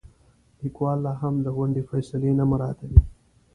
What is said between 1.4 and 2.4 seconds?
د غونډې فیصلې